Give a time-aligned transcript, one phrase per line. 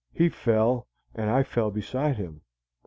[0.11, 2.41] He fell, and I fell beside him.